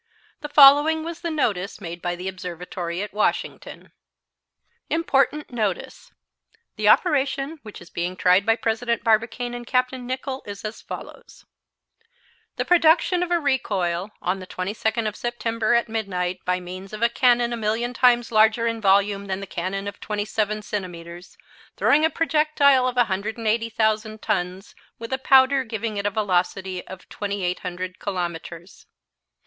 [0.39, 3.91] The following was the notice made by the Observatory at Washington:
[4.89, 6.11] IMPORTANT NOTICE
[6.75, 9.91] The operation which is being tried by President Barbicane and Capt.
[9.91, 11.45] Nicholl is as follows:
[12.55, 17.03] The production of a recoil, on the 22d of September, at midnight, by means of
[17.03, 21.37] a cannon a million times larger in volume than the cannon of twenty seven centimetres,
[21.77, 27.99] throwing a projectile of 180,000 tons, with a powder giving it a velocity of 2,800
[27.99, 28.87] kilometres.